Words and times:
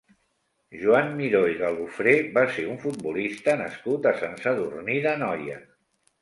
Joan 0.85 1.11
Miró 1.17 1.41
i 1.51 1.59
Galofré 1.59 2.13
va 2.37 2.45
ser 2.55 2.65
un 2.71 2.79
futbolista 2.85 3.55
nascut 3.61 4.09
a 4.13 4.15
Sant 4.23 4.35
Sadurní 4.47 4.99
d'Anoia. 5.07 5.61